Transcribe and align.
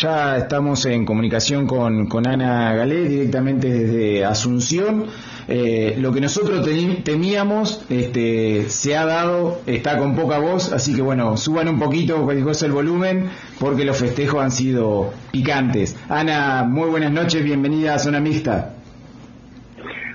ya 0.00 0.38
estamos 0.38 0.86
en 0.86 1.04
comunicación 1.04 1.66
con, 1.66 2.06
con 2.06 2.26
Ana 2.26 2.72
Galé 2.74 3.06
directamente 3.06 3.68
desde 3.68 4.24
Asunción. 4.24 5.04
Eh, 5.46 5.96
lo 5.98 6.10
que 6.12 6.22
nosotros 6.22 6.66
temíamos 7.04 7.84
este, 7.90 8.70
se 8.70 8.96
ha 8.96 9.04
dado, 9.04 9.60
está 9.66 9.98
con 9.98 10.16
poca 10.16 10.38
voz, 10.38 10.72
así 10.72 10.94
que 10.94 11.02
bueno, 11.02 11.36
suban 11.36 11.68
un 11.68 11.78
poquito 11.78 12.26
cosa 12.42 12.64
el 12.64 12.72
volumen 12.72 13.28
porque 13.58 13.84
los 13.84 13.98
festejos 13.98 14.42
han 14.42 14.50
sido 14.52 15.12
picantes. 15.32 15.96
Ana, 16.08 16.64
muy 16.64 16.88
buenas 16.88 17.12
noches, 17.12 17.44
bienvenida 17.44 17.94
a 17.94 17.98
Zona 17.98 18.20
Mixta. 18.20 18.76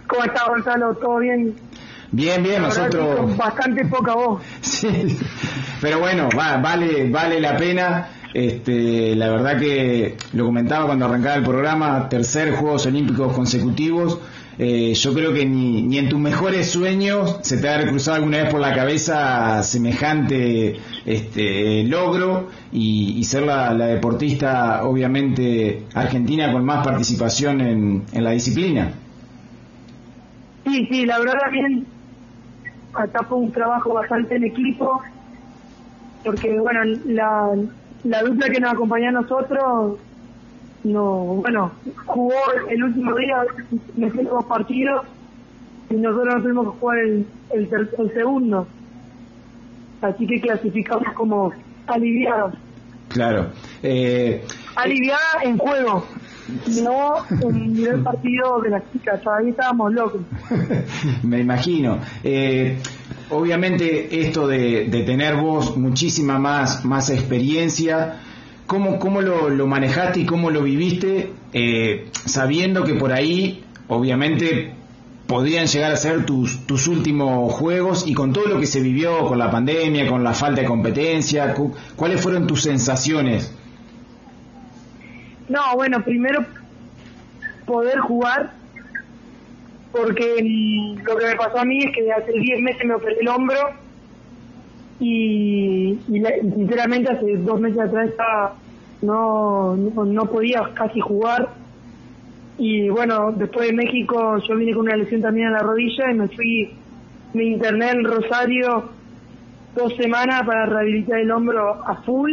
¿Cómo 0.08 0.24
está 0.24 0.48
Gonzalo? 0.48 0.96
¿Todo 0.96 1.18
bien? 1.20 1.54
Bien, 2.12 2.42
bien, 2.42 2.62
nosotros... 2.64 3.38
bastante 3.38 3.86
poca 3.86 4.16
voz. 4.16 4.42
sí, 4.62 5.20
pero 5.80 6.00
bueno, 6.00 6.30
vale, 6.36 7.08
vale 7.10 7.40
la 7.40 7.56
pena. 7.56 8.15
Este, 8.36 9.16
la 9.16 9.30
verdad 9.30 9.58
que 9.58 10.18
lo 10.34 10.44
comentaba 10.44 10.88
cuando 10.88 11.06
arrancaba 11.06 11.36
el 11.36 11.44
programa, 11.46 12.10
tercer 12.10 12.52
Juegos 12.52 12.86
Olímpicos 12.86 13.32
consecutivos. 13.32 14.20
Eh, 14.60 14.94
yo 14.94 15.14
creo 15.14 15.34
que 15.34 15.46
ni, 15.46 15.98
en 15.98 16.10
tus 16.10 16.20
mejores 16.20 16.70
sueños 16.70 17.40
se 17.44 17.56
te 17.56 17.70
ha 17.70 17.88
cruzado 17.88 18.18
alguna 18.18 18.40
vez 18.40 18.52
por 18.52 18.60
la 18.60 18.76
cabeza 18.76 19.64
semejante 19.64 20.76
este, 21.06 21.86
logro 21.86 22.50
y, 22.74 23.24
ser 23.24 23.44
la, 23.44 23.74
deportista, 23.74 24.84
obviamente, 24.84 25.84
argentina 25.94 26.52
con 26.52 26.66
más 26.66 26.86
participación 26.86 27.62
en, 27.62 28.04
en 28.12 28.24
la 28.24 28.32
disciplina. 28.32 28.92
Sí, 30.66 30.88
sí, 30.92 31.06
la 31.06 31.20
verdad 31.20 31.40
bien, 31.54 31.86
acá 32.94 33.24
fue 33.24 33.38
un 33.38 33.52
trabajo 33.54 33.94
bastante 33.94 34.36
en 34.36 34.44
equipo, 34.44 35.02
porque 36.26 36.60
bueno, 36.60 36.82
la, 37.06 37.54
la 38.06 38.22
dupla 38.22 38.50
que 38.50 38.60
nos 38.60 38.74
acompañó 38.74 39.10
a 39.10 39.12
nosotros, 39.12 39.98
no, 40.84 41.10
bueno, 41.42 41.72
jugó 42.06 42.36
el 42.70 42.84
último 42.84 43.16
día, 43.16 43.44
metió 43.96 44.24
dos 44.24 44.46
partidos 44.46 45.06
y 45.90 45.96
nosotros 45.96 46.36
no 46.36 46.42
tuvimos 46.42 46.74
que 46.74 46.80
jugar 46.80 46.98
el, 47.00 47.26
el, 47.54 48.14
segundo. 48.14 48.68
Así 50.02 50.28
que 50.28 50.40
clasificamos 50.40 51.14
como 51.16 51.52
aliviados. 51.88 52.54
Claro. 53.10 53.50
Eh, 53.82 54.44
Aliviada 54.76 55.42
en 55.44 55.58
juego, 55.58 56.06
no 56.84 57.16
en 57.50 57.88
el 57.88 58.04
partido 58.04 58.62
de 58.62 58.70
las 58.70 58.92
chicas, 58.92 59.22
todavía 59.22 59.52
estábamos 59.52 59.94
locos. 59.94 60.22
Me 61.24 61.40
imagino. 61.40 62.00
Eh, 62.24 62.78
obviamente 63.30 64.22
esto 64.22 64.48
de, 64.48 64.86
tener 65.06 65.36
vos 65.36 65.78
muchísima 65.78 66.40
más, 66.40 66.86
más 66.86 67.10
experiencia, 67.10 68.20
¿cómo, 68.68 69.00
cómo 69.00 69.22
lo, 69.22 69.68
manejaste 69.68 70.22
y 70.22 70.26
cómo 70.26 70.52
lo 70.52 70.62
viviste 70.62 71.32
eh, 71.54 72.10
sabiendo 72.26 72.84
que 72.84 72.94
por 72.96 73.12
ahí 73.12 73.64
obviamente 73.88 74.74
podrían 75.28 75.66
llegar 75.66 75.92
a 75.92 75.98
ser 75.98 76.26
tus, 76.26 76.66
tus 76.68 76.88
últimos 76.88 77.52
juegos 77.54 78.06
y 78.08 78.14
con 78.14 78.32
todo 78.32 78.46
lo 78.48 78.60
que 78.60 78.68
se 78.68 78.80
vivió 78.80 79.26
con 79.28 79.40
la 79.40 79.50
pandemia, 79.50 80.08
con 80.08 80.24
la 80.24 80.34
falta 80.34 80.62
de 80.62 80.68
competencia, 80.68 81.56
¿cuáles 81.96 82.22
fueron 82.22 82.46
tus 82.46 82.62
sensaciones? 82.62 83.54
No, 85.50 85.62
bueno, 85.76 86.04
primero 86.04 86.46
poder 87.66 88.00
jugar 88.00 88.54
porque 89.96 90.44
mm, 90.44 91.06
lo 91.06 91.16
que 91.16 91.26
me 91.26 91.36
pasó 91.36 91.60
a 91.60 91.66
mí 91.66 91.80
es 91.80 91.96
que 91.96 92.12
hace 92.12 92.32
10 92.34 92.62
meses 92.62 92.86
me 92.86 92.96
operé 92.96 93.18
el 93.22 93.28
hombro 93.28 93.58
y, 95.00 95.98
sinceramente 96.08 97.12
hace 97.12 97.38
dos 97.38 97.60
meses 97.60 97.80
atrás 97.80 98.12
no, 99.02 99.76
no, 99.76 100.26
podía 100.26 100.70
casi 100.74 101.00
jugar. 101.00 101.50
Y 102.58 102.90
bueno, 102.90 103.34
después 103.34 103.68
de 103.68 103.74
México 103.74 104.38
yo 104.48 104.56
vine 104.56 104.74
con 104.74 104.86
una 104.86 104.96
lesión 104.96 105.22
también 105.22 105.48
en 105.48 105.54
la 105.54 105.60
rodilla 105.60 106.12
y 106.12 106.14
me 106.14 106.28
fui, 106.30 106.72
me 107.34 107.44
interné 107.44 107.92
en 107.92 108.04
Rosario 108.06 108.90
dos 109.76 109.94
semanas 109.98 110.44
para 110.46 110.66
rehabilitar 110.66 111.20
el 111.20 111.32
hombro 111.32 111.84
a 111.86 112.02
full. 112.04 112.32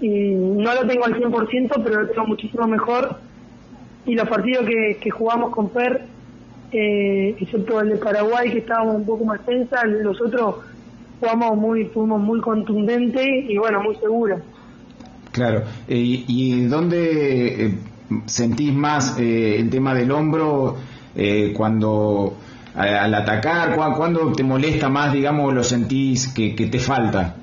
Y 0.00 0.32
no 0.32 0.74
lo 0.74 0.86
tengo 0.86 1.04
al 1.04 1.14
100% 1.14 1.82
pero 1.84 2.02
lo 2.02 2.08
tengo 2.08 2.26
muchísimo 2.26 2.66
mejor. 2.66 3.16
Y 4.06 4.14
los 4.14 4.28
partidos 4.28 4.66
que, 4.66 4.96
que 4.98 5.10
jugamos 5.10 5.50
con 5.50 5.68
Per 5.68 6.09
eh, 6.72 7.36
excepto 7.40 7.80
el 7.80 7.90
de 7.90 7.96
Paraguay 7.96 8.50
que 8.50 8.58
estábamos 8.58 8.96
un 8.96 9.06
poco 9.06 9.24
más 9.24 9.44
tensa, 9.44 9.84
los 9.84 10.20
otros 10.20 10.56
jugamos 11.20 11.56
muy, 11.56 11.84
fuimos 11.86 12.20
muy 12.20 12.40
contundentes 12.40 13.26
y 13.48 13.56
bueno, 13.58 13.82
muy 13.82 13.94
seguros. 13.96 14.40
Claro, 15.32 15.62
eh, 15.86 16.24
¿y 16.26 16.64
dónde 16.66 17.66
eh, 17.66 17.78
sentís 18.26 18.72
más 18.72 19.18
eh, 19.18 19.60
el 19.60 19.70
tema 19.70 19.94
del 19.94 20.10
hombro 20.10 20.76
cuando 21.54 22.36
al 22.74 23.14
atacar, 23.14 23.74
cuando 23.74 24.32
te 24.32 24.42
molesta 24.42 24.88
más, 24.88 25.12
digamos, 25.12 25.52
lo 25.52 25.62
sentís 25.62 26.28
que, 26.28 26.52
te 26.52 26.78
falta? 26.78 27.34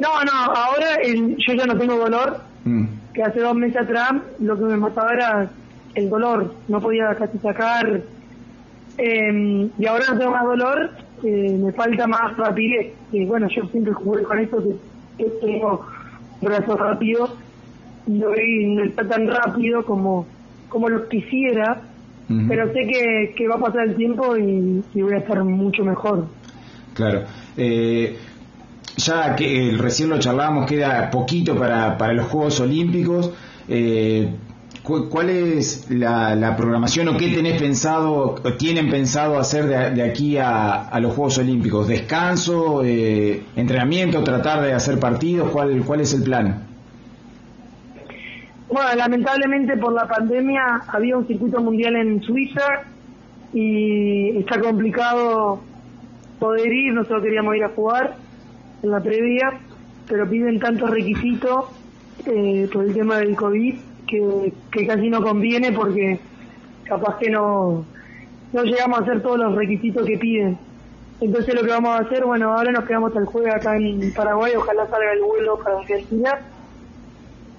No, 0.00 0.08
no, 0.24 0.32
ahora 0.32 0.98
yo 1.04 1.54
ya 1.54 1.66
no 1.66 1.78
tengo 1.78 1.96
dolor, 1.96 2.40
mm. 2.64 2.84
que 3.12 3.22
hace 3.22 3.40
dos 3.40 3.54
meses 3.54 3.82
atrás 3.82 4.12
lo 4.40 4.56
que 4.56 4.64
me 4.64 4.76
mataba 4.76 5.12
era 5.12 5.50
el 5.94 6.10
dolor, 6.10 6.54
no 6.68 6.80
podía 6.80 7.14
casi 7.14 7.38
sacar. 7.38 8.02
Em, 8.96 9.70
y 9.78 9.86
ahora 9.86 10.04
no 10.10 10.18
tengo 10.18 10.30
más 10.30 10.44
dolor, 10.44 10.90
eh, 11.22 11.58
me 11.60 11.72
falta 11.72 12.06
más 12.06 12.36
rapidez. 12.36 12.92
Y 13.12 13.24
bueno, 13.24 13.48
yo 13.48 13.66
siempre 13.66 13.92
jugué 13.92 14.22
con 14.22 14.38
esto 14.38 14.62
que, 14.62 15.24
tengo 15.40 15.86
brazos 16.40 16.78
rápidos 16.78 17.34
y 18.06 18.22
hoy 18.22 18.66
no 18.74 18.84
está 18.84 19.06
tan 19.06 19.28
rápido 19.28 19.84
como, 19.84 20.26
como 20.68 20.88
lo 20.88 21.08
quisiera, 21.08 21.82
pero 22.48 22.72
sé 22.72 22.86
que, 22.86 23.34
que 23.36 23.46
va 23.46 23.56
a 23.56 23.58
pasar 23.58 23.88
el 23.88 23.96
tiempo 23.96 24.36
y, 24.36 24.82
voy 24.94 25.14
a 25.14 25.18
estar 25.18 25.42
mucho 25.44 25.84
mejor. 25.84 26.26
Claro. 26.94 27.22
Eh, 27.56 28.16
ya 28.96 29.34
que 29.36 29.68
eh, 29.68 29.76
recién 29.76 30.08
lo 30.08 30.18
charlábamos, 30.18 30.66
queda 30.66 31.10
poquito 31.10 31.56
para, 31.56 31.96
para 31.98 32.12
los 32.12 32.26
Juegos 32.26 32.60
Olímpicos. 32.60 33.32
Eh, 33.68 34.28
¿Cuál 34.84 35.30
es 35.30 35.90
la, 35.90 36.54
programación 36.58 37.08
o 37.08 37.16
qué 37.16 37.30
tenés 37.30 37.58
pensado, 37.58 38.34
o 38.44 38.52
tienen 38.52 38.90
pensado 38.90 39.38
hacer 39.38 39.64
de, 39.64 40.02
aquí 40.02 40.36
a, 40.36 40.90
los 41.00 41.14
Juegos 41.14 41.38
Olímpicos? 41.38 41.88
¿Descanso, 41.88 42.84
eh, 42.84 43.44
entrenamiento, 43.56 44.22
tratar 44.22 44.60
de 44.60 44.74
hacer 44.74 45.00
partidos? 45.00 45.50
¿Cuál, 45.50 45.82
¿Cuál 45.86 46.02
es 46.02 46.12
el 46.12 46.22
plan? 46.22 46.66
Bueno, 48.70 48.94
lamentablemente 48.94 49.74
por 49.78 49.94
la 49.94 50.06
pandemia 50.06 50.82
había 50.88 51.16
un 51.16 51.26
circuito 51.26 51.62
mundial 51.62 51.96
en 51.96 52.22
Suiza 52.22 52.82
y 53.54 54.36
está 54.36 54.60
complicado 54.60 55.62
poder 56.38 56.70
ir, 56.70 56.92
nosotros 56.92 57.22
queríamos 57.22 57.56
ir 57.56 57.64
a 57.64 57.70
jugar 57.70 58.16
en 58.82 58.90
la 58.90 59.00
previa, 59.00 59.60
pero 60.06 60.28
piden 60.28 60.60
tantos 60.60 60.90
requisitos 60.90 61.70
eh, 62.26 62.68
por 62.70 62.84
el 62.84 62.92
tema 62.92 63.16
del 63.16 63.34
COVID 63.34 63.93
que, 64.70 64.86
casi 64.86 65.08
no 65.08 65.22
conviene 65.22 65.72
porque 65.72 66.18
capaz 66.84 67.18
que 67.18 67.30
no, 67.30 67.84
no 68.52 68.62
llegamos 68.62 68.98
a 68.98 69.02
hacer 69.02 69.22
todos 69.22 69.38
los 69.38 69.54
requisitos 69.54 70.06
que 70.06 70.18
piden. 70.18 70.58
Entonces 71.20 71.54
lo 71.54 71.62
que 71.62 71.70
vamos 71.70 71.90
a 71.90 72.02
hacer, 72.02 72.24
bueno, 72.24 72.52
ahora 72.52 72.72
nos 72.72 72.84
quedamos 72.84 73.16
al 73.16 73.24
jueves 73.24 73.54
acá 73.54 73.76
en 73.76 74.12
Paraguay, 74.14 74.52
ojalá 74.56 74.86
salga 74.88 75.12
el 75.12 75.22
vuelo 75.22 75.58
para 75.62 75.78
Argentina. 75.78 76.38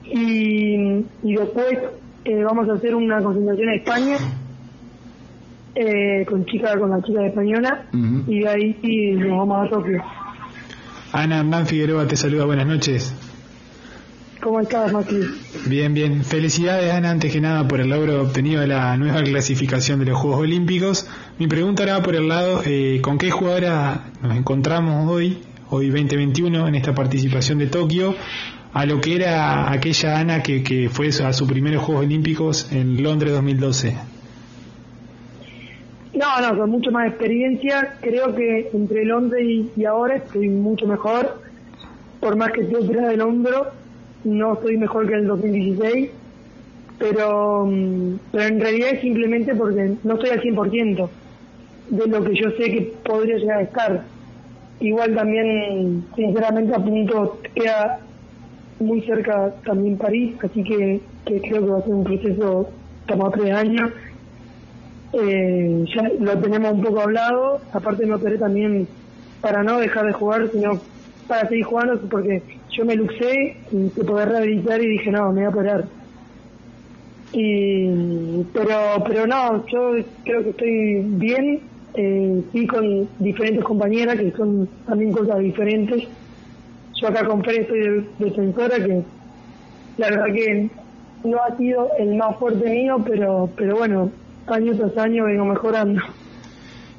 Y, 0.04 1.04
y 1.24 1.36
después 1.36 1.80
eh, 2.26 2.44
vamos 2.44 2.70
a 2.70 2.74
hacer 2.74 2.94
una 2.96 3.22
concentración 3.22 3.70
en 3.70 3.76
España 3.76 4.18
eh, 5.76 6.26
con 6.26 6.46
chica 6.46 6.78
con 6.80 6.90
la 6.90 7.02
chica 7.02 7.26
española 7.26 7.86
y 7.92 8.40
de 8.40 8.48
ahí 8.48 8.78
sí 8.82 9.12
nos 9.12 9.38
vamos 9.40 9.68
a 9.68 9.70
Tokio. 9.70 10.02
Ana 11.12 11.40
Hernán 11.40 11.66
Figueroa 11.66 12.08
te 12.08 12.16
saluda, 12.16 12.46
buenas 12.46 12.66
noches. 12.66 13.14
¿Cómo 14.46 14.60
estás, 14.60 14.94
Mati? 14.94 15.22
Bien, 15.66 15.92
bien. 15.96 16.24
Felicidades, 16.24 16.94
Ana, 16.94 17.10
antes 17.10 17.34
que 17.34 17.42
nada, 17.42 17.68
por 17.68 17.80
el 17.80 17.90
logro 17.90 18.22
obtenido 18.22 18.62
de 18.62 18.68
la 18.68 18.96
nueva 18.96 19.24
clasificación 19.24 19.98
de 19.98 20.06
los 20.06 20.20
Juegos 20.20 20.42
Olímpicos. 20.42 21.10
Mi 21.40 21.48
pregunta 21.48 21.82
era 21.82 22.04
por 22.04 22.14
el 22.14 22.28
lado, 22.28 22.62
eh, 22.64 23.00
¿con 23.02 23.18
qué 23.18 23.32
jugadora 23.32 24.12
nos 24.22 24.38
encontramos 24.38 25.12
hoy, 25.12 25.40
hoy 25.72 25.88
2021, 25.88 26.68
en 26.68 26.76
esta 26.76 26.94
participación 26.94 27.58
de 27.58 27.66
Tokio, 27.66 28.14
a 28.72 28.86
lo 28.86 29.02
que 29.02 29.16
era 29.16 29.72
aquella 29.72 30.20
Ana 30.20 30.44
que, 30.44 30.62
que 30.62 30.90
fue 30.90 31.08
a 31.08 31.34
sus 31.34 31.48
primeros 31.50 31.82
Juegos 31.82 32.06
Olímpicos 32.06 32.72
en 32.72 33.02
Londres 33.02 33.34
2012? 33.34 33.98
No, 36.14 36.40
no, 36.40 36.56
con 36.56 36.70
mucho 36.70 36.92
más 36.92 37.08
experiencia. 37.08 37.98
Creo 38.00 38.36
que 38.36 38.70
entre 38.72 39.06
Londres 39.06 39.44
y, 39.44 39.72
y 39.76 39.86
ahora 39.86 40.18
estoy 40.18 40.50
mucho 40.50 40.86
mejor. 40.86 41.42
Por 42.20 42.36
más 42.36 42.52
que 42.52 42.62
estoy 42.62 42.84
operada 42.84 43.10
del 43.10 43.22
hombro, 43.22 43.72
no 44.26 44.54
estoy 44.54 44.78
mejor 44.78 45.08
que 45.08 45.14
en 45.14 45.20
el 45.20 45.28
2016, 45.28 46.10
pero, 47.00 47.66
mm, 47.66 48.16
pero 48.32 48.44
en 48.44 48.60
realidad 48.60 48.90
es 48.94 49.02
simplemente 49.02 49.56
porque 49.56 49.96
no 50.04 50.16
estoy 50.16 50.30
al 50.30 50.42
100% 50.42 51.10
de 51.90 52.08
lo 52.08 52.24
que 52.24 52.36
yo 52.36 52.50
sé 52.52 52.72
que 52.72 52.94
podría 53.04 53.38
llegar 53.38 53.60
a 53.60 53.64
estar. 53.64 54.04
Igual 54.80 55.16
también, 55.16 56.04
sinceramente, 56.16 56.76
a 56.76 56.80
punto 56.80 57.40
queda 57.54 58.00
muy 58.80 59.02
cerca 59.02 59.54
también 59.66 59.98
París, 59.98 60.36
así 60.44 60.64
que, 60.64 61.00
que 61.26 61.42
creo 61.42 61.64
que 61.64 61.72
va 61.72 61.78
a 61.80 61.84
ser 61.84 61.94
un 61.94 62.04
proceso, 62.04 62.70
a 63.08 63.32
tres 63.32 63.54
años. 63.54 63.92
Eh, 65.14 65.86
ya 65.96 66.10
lo 66.20 66.38
tenemos 66.40 66.74
un 66.74 66.84
poco 66.84 67.02
hablado, 67.02 67.62
aparte 67.72 68.06
me 68.06 68.16
operé 68.16 68.38
también 68.38 68.88
para 69.40 69.64
no 69.64 69.80
dejar 69.80 70.08
de 70.08 70.14
jugar, 70.14 70.50
sino 70.52 70.82
para 71.28 71.48
seguir 71.48 71.66
jugando, 71.66 72.00
porque 72.10 72.42
yo 72.72 72.86
me 72.86 72.96
luxé 72.96 73.58
y 73.72 73.90
se 73.90 74.04
poder 74.04 74.30
rehabilitar 74.30 74.82
y 74.82 74.88
dije, 74.88 75.12
no, 75.12 75.32
me 75.32 75.42
voy 75.42 75.44
a 75.44 75.50
operar. 75.50 75.86
Y, 77.34 78.44
pero, 78.54 79.04
pero 79.06 79.28
no, 79.28 79.66
yo 79.68 79.92
creo 80.24 80.44
que 80.44 80.50
estoy 80.52 81.02
bien, 81.04 81.62
eh, 81.96 82.44
sí 82.52 82.68
con 82.68 83.08
diferentes 83.20 83.64
compañeras 83.64 84.18
que 84.18 84.32
son 84.32 84.70
también 84.86 85.12
cosas 85.12 85.40
diferentes. 85.40 86.04
Yo 87.02 87.08
acá 87.08 87.26
con 87.26 87.44
Fer 87.44 87.62
estoy 87.62 87.80
de 87.80 88.06
defensora 88.20 88.76
que 88.78 89.04
la 89.98 90.10
verdad 90.10 90.34
que 90.34 90.70
no 91.24 91.38
ha 91.44 91.58
sido 91.58 91.90
el 92.00 92.16
más 92.16 92.38
fuerte 92.38 92.70
mío, 92.70 93.04
pero, 93.06 93.50
pero 93.56 93.78
bueno, 93.78 94.12
año 94.48 94.76
tras 94.76 94.98
año 94.98 95.26
vengo 95.26 95.46
mejorando. 95.46 96.02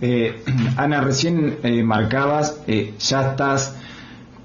Eh, 0.01 0.35
Ana, 0.77 1.01
recién 1.01 1.59
eh, 1.63 1.83
marcabas, 1.83 2.63
eh, 2.67 2.95
ya 2.99 3.31
estás 3.31 3.77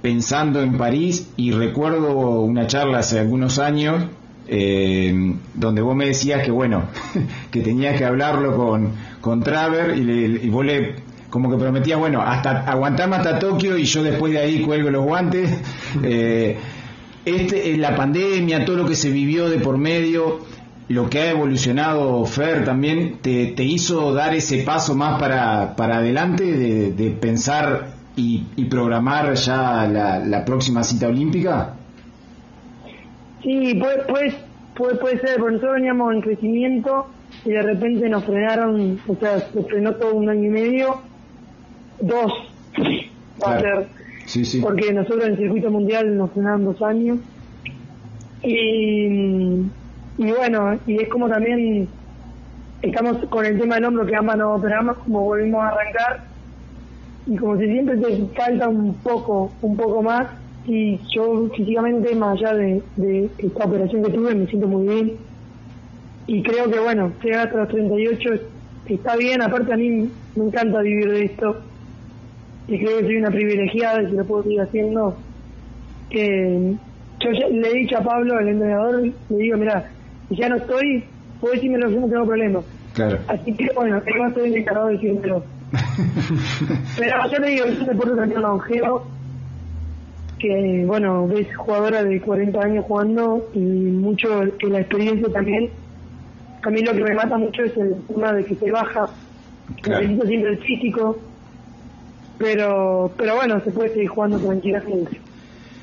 pensando 0.01 0.61
en 0.61 0.77
París 0.77 1.29
y 1.37 1.51
recuerdo 1.51 2.41
una 2.41 2.67
charla 2.67 2.99
hace 2.99 3.19
algunos 3.19 3.59
años 3.59 4.05
eh, 4.47 5.35
donde 5.53 5.81
vos 5.81 5.95
me 5.95 6.07
decías 6.07 6.43
que 6.43 6.51
bueno, 6.51 6.83
que 7.51 7.61
tenías 7.61 7.97
que 7.97 8.05
hablarlo 8.05 8.57
con, 8.57 8.91
con 9.21 9.41
Traver 9.43 9.97
y, 9.97 10.03
le, 10.03 10.45
y 10.45 10.49
vos 10.49 10.65
le 10.65 10.95
como 11.29 11.49
que 11.49 11.55
prometías, 11.55 11.97
bueno, 11.97 12.21
hasta 12.21 12.69
aguantarme 12.69 13.15
hasta 13.15 13.39
Tokio 13.39 13.77
y 13.77 13.85
yo 13.85 14.03
después 14.03 14.33
de 14.33 14.39
ahí 14.39 14.61
cuelgo 14.61 14.89
los 14.91 15.05
guantes. 15.05 15.49
Eh, 16.03 16.57
este, 17.25 17.77
la 17.77 17.95
pandemia, 17.95 18.63
todo 18.63 18.77
lo 18.77 18.87
que 18.87 18.95
se 18.95 19.11
vivió 19.11 19.49
de 19.49 19.59
por 19.59 19.77
medio, 19.77 20.39
lo 20.87 21.09
que 21.09 21.19
ha 21.19 21.29
evolucionado 21.31 22.25
Fer 22.25 22.63
también, 22.63 23.19
te, 23.21 23.47
te 23.47 23.63
hizo 23.63 24.13
dar 24.13 24.33
ese 24.33 24.59
paso 24.63 24.95
más 24.95 25.19
para, 25.19 25.75
para 25.75 25.97
adelante 25.97 26.45
de, 26.45 26.91
de 26.93 27.11
pensar 27.11 28.00
y, 28.15 28.45
y, 28.55 28.65
programar 28.65 29.33
ya 29.33 29.87
la, 29.87 30.19
la, 30.19 30.45
próxima 30.45 30.83
cita 30.83 31.07
olímpica? 31.07 31.75
Sí, 33.41 33.75
puede, 33.75 34.03
puede, 34.05 34.33
puede, 34.75 34.95
puede 34.95 35.19
ser, 35.19 35.39
porque 35.39 35.53
nosotros 35.53 35.75
veníamos 35.75 36.13
en 36.13 36.21
crecimiento 36.21 37.07
y 37.45 37.51
de 37.51 37.61
repente 37.61 38.09
nos 38.09 38.25
frenaron, 38.25 38.99
o 39.07 39.15
sea, 39.15 39.39
se 39.39 39.63
frenó 39.63 39.95
todo 39.95 40.13
un 40.13 40.29
año 40.29 40.45
y 40.45 40.49
medio, 40.49 41.01
dos 42.01 42.31
va 43.43 43.55
a 43.55 43.59
ser, 43.59 43.87
sí, 44.25 44.45
sí. 44.45 44.59
porque 44.61 44.93
nosotros 44.93 45.25
en 45.25 45.31
el 45.31 45.37
circuito 45.37 45.71
mundial 45.71 46.17
nos 46.17 46.31
frenaron 46.31 46.65
dos 46.65 46.81
años 46.81 47.19
y, 48.43 49.05
y 50.17 50.31
bueno, 50.37 50.79
y 50.85 51.01
es 51.01 51.09
como 51.09 51.29
también 51.29 51.87
estamos 52.81 53.17
con 53.29 53.45
el 53.45 53.59
tema 53.59 53.75
del 53.75 53.85
hombro 53.85 54.05
que 54.05 54.15
ambas 54.15 54.37
nos 54.37 54.59
operamos, 54.59 54.97
como 54.97 55.21
volvimos 55.21 55.63
a 55.63 55.69
arrancar 55.69 56.30
y 57.27 57.35
como 57.35 57.57
si 57.57 57.65
siempre 57.65 57.97
te 57.97 58.25
falta 58.35 58.67
un 58.67 58.93
poco, 58.95 59.51
un 59.61 59.77
poco 59.77 60.01
más 60.01 60.27
y 60.67 60.99
yo 61.15 61.49
físicamente 61.55 62.15
más 62.15 62.37
allá 62.37 62.53
de, 62.55 62.81
de 62.95 63.29
esta 63.37 63.65
operación 63.65 64.03
que 64.03 64.11
tuve 64.11 64.35
me 64.35 64.47
siento 64.47 64.67
muy 64.67 64.87
bien 64.87 65.13
y 66.27 66.43
creo 66.43 66.69
que 66.69 66.79
bueno, 66.79 67.11
llegar 67.23 67.47
hasta 67.47 67.57
los 67.57 67.69
38 67.69 68.29
está 68.87 69.15
bien, 69.15 69.41
aparte 69.41 69.73
a 69.73 69.77
mí 69.77 70.09
me 70.35 70.45
encanta 70.45 70.81
vivir 70.81 71.11
de 71.11 71.25
esto 71.25 71.57
y 72.67 72.77
creo 72.77 72.99
que 72.99 73.05
soy 73.05 73.17
una 73.17 73.31
privilegiada 73.31 74.03
y 74.03 74.07
si 74.07 74.15
lo 74.15 74.25
puedo 74.25 74.43
seguir 74.43 74.61
haciendo 74.61 75.15
eh, 76.11 76.75
yo 77.19 77.31
ya, 77.31 77.47
le 77.47 77.69
he 77.69 77.73
dicho 77.75 77.97
a 77.97 78.01
Pablo, 78.01 78.39
el 78.39 78.47
entrenador, 78.49 79.01
le 79.01 79.37
digo, 79.37 79.57
mira, 79.57 79.89
si 80.29 80.35
ya 80.35 80.49
no 80.49 80.57
estoy, 80.57 81.03
puedo 81.39 81.53
decírmelo, 81.53 81.89
yo 81.89 81.99
no 81.99 82.07
tengo 82.07 82.25
problema. 82.25 82.61
Claro. 82.93 83.19
Así 83.27 83.53
que 83.53 83.67
bueno, 83.75 84.01
él 84.05 84.21
va 84.21 84.27
a 84.27 84.33
ser 84.33 84.45
el 84.45 84.55
encargado 84.55 84.87
de 84.87 84.93
decírmelo. 84.93 85.43
Pero 86.97 87.15
yo 87.31 87.39
le 87.39 87.49
digo, 87.49 87.65
es 87.65 87.79
un 87.79 87.85
deporte 87.87 88.15
también 88.15 88.41
longevo, 88.41 89.07
que 90.39 90.83
bueno, 90.85 91.27
ves 91.27 91.47
jugadora 91.55 92.03
de 92.03 92.19
40 92.19 92.59
años 92.61 92.85
jugando 92.87 93.49
y 93.53 93.59
mucho 93.59 94.27
que 94.59 94.67
la 94.67 94.79
experiencia 94.81 95.27
también. 95.31 95.69
A 96.63 96.69
mí 96.69 96.81
lo 96.81 96.93
que 96.93 97.03
me 97.03 97.13
mata 97.15 97.37
mucho 97.37 97.63
es 97.63 97.75
el 97.77 97.95
tema 98.07 98.33
de 98.33 98.45
que 98.45 98.55
se 98.55 98.71
baja, 98.71 99.05
Claro. 99.81 100.01
necesito 100.01 100.27
siempre 100.27 100.51
el 100.51 100.57
físico, 100.59 101.17
pero 102.37 103.11
pero 103.17 103.35
bueno, 103.35 103.61
se 103.63 103.71
puede 103.71 103.89
seguir 103.93 104.09
jugando 104.09 104.37
tranquilamente. 104.39 105.19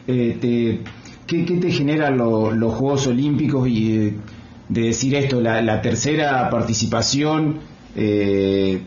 Eh, 0.07 0.37
te, 0.41 0.81
¿qué, 1.27 1.45
¿Qué 1.45 1.57
te 1.57 1.71
generan 1.71 2.19
lo- 2.19 2.53
los 2.53 2.75
Juegos 2.75 3.07
Olímpicos 3.07 3.69
y 3.69 3.97
eh, 4.09 4.15
de 4.69 4.81
decir 4.83 5.15
esto, 5.15 5.41
la, 5.41 5.63
la 5.63 5.81
tercera 5.81 6.49
participación? 6.51 7.61
eh, 7.97 8.81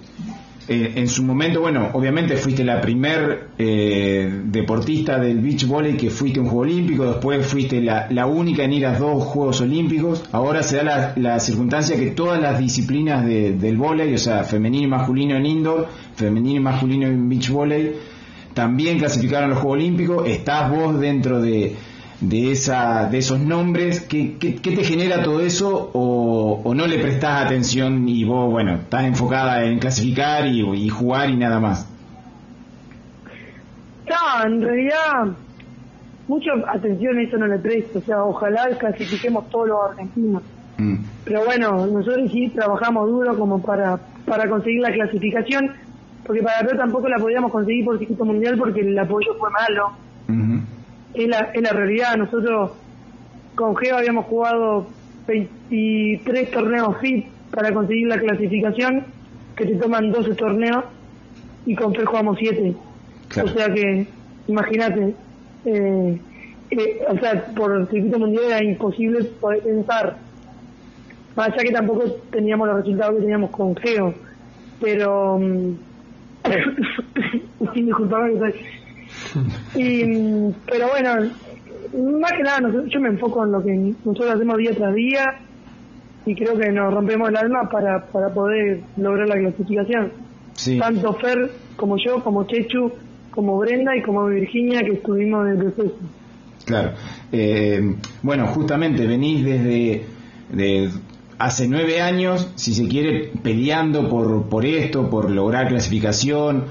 en, 0.71 0.97
en 0.97 1.07
su 1.07 1.23
momento, 1.23 1.61
bueno, 1.61 1.89
obviamente 1.93 2.35
fuiste 2.37 2.63
la 2.63 2.79
primer 2.81 3.47
eh, 3.57 4.41
deportista 4.45 5.19
del 5.19 5.39
beach 5.39 5.65
volley 5.67 5.97
que 5.97 6.09
fuiste 6.09 6.39
a 6.39 6.43
un 6.43 6.49
Juego 6.49 6.61
Olímpico, 6.63 7.05
después 7.05 7.45
fuiste 7.45 7.81
la, 7.81 8.25
única 8.25 8.63
en 8.63 8.73
ir 8.73 8.85
a 8.85 8.97
dos 8.97 9.23
Juegos 9.25 9.61
Olímpicos, 9.61 10.23
ahora 10.31 10.63
se 10.63 10.77
da 10.77 11.13
la, 11.15 11.39
circunstancia 11.39 11.95
que 11.97 12.11
todas 12.11 12.41
las 12.41 12.57
disciplinas 12.59 13.25
de- 13.25 13.53
del 13.53 13.77
volley, 13.77 14.13
o 14.13 14.17
sea, 14.17 14.43
femenino 14.43 14.85
y 14.85 14.89
masculino 14.89 15.35
en 15.35 15.45
indoor, 15.45 15.87
femenino 16.15 16.57
y 16.59 16.63
masculino 16.63 17.07
en 17.07 17.27
beach 17.29 17.49
volley, 17.49 17.91
también 18.53 18.99
clasificaron 18.99 19.49
los 19.49 19.59
Juegos 19.59 19.77
Olímpicos, 19.79 20.27
estás 20.27 20.69
vos 20.71 20.99
dentro 20.99 21.41
de, 21.41 21.75
de, 22.21 22.51
esa, 22.51 23.07
de 23.09 23.17
esos 23.17 23.39
nombres, 23.39 24.01
¿qué, 24.01 24.37
qué, 24.39 24.55
qué 24.55 24.75
te 24.75 24.83
genera 24.83 25.23
todo 25.23 25.41
eso 25.41 25.89
o, 25.93 26.61
o 26.63 26.73
no 26.75 26.87
le 26.87 26.99
prestás 26.99 27.45
atención 27.45 28.07
y 28.07 28.23
vos, 28.23 28.49
bueno, 28.51 28.75
estás 28.75 29.03
enfocada 29.05 29.63
en 29.65 29.79
clasificar 29.79 30.45
y, 30.47 30.61
y 30.61 30.89
jugar 30.89 31.29
y 31.29 31.35
nada 31.37 31.59
más? 31.59 31.87
No, 34.07 34.45
en 34.45 34.61
realidad, 34.61 35.35
mucha 36.27 36.51
atención 36.67 37.17
a 37.17 37.21
eso 37.23 37.37
no 37.37 37.47
le 37.47 37.59
presto. 37.59 37.99
O 37.99 38.01
sea, 38.01 38.23
ojalá 38.23 38.69
clasifiquemos 38.77 39.49
todos 39.49 39.69
los 39.69 39.77
argentinos. 39.89 40.43
Mm, 40.77 40.95
Pero 41.25 41.45
bueno, 41.45 41.85
nosotros 41.87 42.29
sí 42.31 42.49
trabajamos 42.49 43.09
duro 43.09 43.37
como 43.37 43.61
para, 43.61 43.97
para 44.25 44.49
conseguir 44.49 44.81
la 44.81 44.91
clasificación, 44.91 45.71
porque 46.25 46.41
para 46.41 46.61
ver 46.63 46.77
tampoco 46.77 47.07
la 47.09 47.17
podíamos 47.17 47.51
conseguir 47.51 47.85
por 47.85 47.97
circuito 47.99 48.25
mundial 48.25 48.57
porque 48.57 48.81
el 48.81 48.97
apoyo 48.99 49.33
fue 49.39 49.49
malo. 49.51 49.91
Es 51.13 51.27
la, 51.27 51.51
es 51.53 51.61
la 51.61 51.71
realidad. 51.71 52.15
Nosotros 52.17 52.71
con 53.55 53.75
Geo 53.75 53.97
habíamos 53.97 54.25
jugado 54.25 54.87
23 55.27 56.51
torneos 56.51 56.97
FIT 56.99 57.25
para 57.51 57.73
conseguir 57.73 58.07
la 58.07 58.17
clasificación, 58.17 59.05
que 59.55 59.65
te 59.65 59.75
toman 59.75 60.11
12 60.11 60.35
torneos, 60.35 60.85
y 61.65 61.75
con 61.75 61.93
Fer 61.93 62.05
jugamos 62.05 62.37
7. 62.39 62.73
Claro. 63.27 63.49
O 63.49 63.53
sea 63.53 63.73
que, 63.73 64.07
imagínate, 64.47 65.13
eh, 65.65 66.19
eh, 66.71 67.01
o 67.07 67.17
sea, 67.19 67.45
por 67.55 67.75
el 67.75 67.87
circuito 67.89 68.19
mundial 68.19 68.45
era 68.45 68.63
imposible 68.63 69.23
poder 69.39 69.61
pensar. 69.61 70.17
Más 71.35 71.49
allá 71.49 71.63
que 71.63 71.71
tampoco 71.71 72.03
teníamos 72.31 72.67
los 72.67 72.77
resultados 72.77 73.15
que 73.15 73.21
teníamos 73.21 73.51
con 73.51 73.75
Geo. 73.75 74.13
Pero. 74.79 75.37
mm, 75.37 75.75
que 77.73 78.39
soy. 78.39 78.53
Y, 79.75 80.51
pero 80.69 80.89
bueno, 80.89 81.31
más 82.19 82.31
que 82.33 82.43
nada, 82.43 82.59
yo 82.87 82.99
me 82.99 83.09
enfoco 83.09 83.45
en 83.45 83.51
lo 83.51 83.63
que 83.63 83.73
nosotros 84.05 84.35
hacemos 84.35 84.57
día 84.57 84.71
tras 84.75 84.93
día 84.93 85.25
y 86.25 86.35
creo 86.35 86.57
que 86.57 86.71
nos 86.71 86.93
rompemos 86.93 87.29
el 87.29 87.37
alma 87.37 87.69
para, 87.69 88.05
para 88.07 88.33
poder 88.33 88.81
lograr 88.97 89.27
la 89.27 89.37
clasificación 89.37 90.11
Sí. 90.53 90.77
tanto 90.77 91.13
Fer 91.13 91.49
como 91.75 91.97
yo, 91.97 92.23
como 92.23 92.45
Chechu, 92.45 92.91
como 93.31 93.57
Brenda 93.57 93.95
y 93.95 94.01
como 94.03 94.27
Virginia 94.27 94.81
que 94.83 94.93
estuvimos 94.93 95.47
en 95.47 95.53
el 95.53 95.57
proceso. 95.57 95.95
Claro. 96.65 96.91
Eh, 97.31 97.95
bueno, 98.21 98.47
justamente 98.47 99.07
venís 99.07 99.43
desde 99.43 100.05
de 100.51 100.89
hace 101.39 101.67
nueve 101.67 102.01
años, 102.01 102.51
si 102.55 102.73
se 102.73 102.87
quiere, 102.87 103.31
peleando 103.41 104.07
por, 104.09 104.47
por 104.49 104.65
esto, 104.65 105.09
por 105.09 105.31
lograr 105.31 105.69
clasificación. 105.69 106.65